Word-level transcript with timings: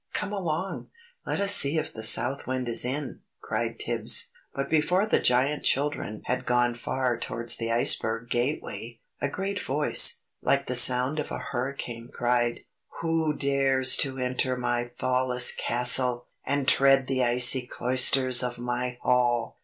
"Come 0.13 0.33
along! 0.33 0.87
Let 1.27 1.39
us 1.39 1.53
see 1.55 1.77
if 1.77 1.93
the 1.93 2.01
South 2.01 2.47
Wind 2.47 2.67
is 2.67 2.83
in" 2.83 3.19
cried 3.39 3.77
Tibbs. 3.79 4.31
But 4.51 4.67
before 4.67 5.05
the 5.05 5.19
giant 5.19 5.61
children 5.63 6.23
had 6.25 6.47
gone 6.47 6.73
far 6.73 7.19
towards 7.19 7.55
the 7.57 7.71
iceberg 7.71 8.31
gateway, 8.31 8.99
a 9.21 9.29
great 9.29 9.61
voice, 9.63 10.23
like 10.41 10.65
the 10.65 10.73
sound 10.73 11.19
of 11.19 11.29
a 11.29 11.37
hurricane, 11.37 12.09
cried: 12.11 12.61
"Who 13.01 13.37
dares 13.37 13.95
to 13.97 14.17
enter 14.17 14.57
my 14.57 14.89
thawless 14.97 15.51
Castle, 15.53 16.25
and 16.43 16.67
tread 16.67 17.05
the 17.05 17.23
icy 17.23 17.67
cloisters 17.67 18.41
of 18.41 18.57
my 18.57 18.97
hall? 19.03 19.59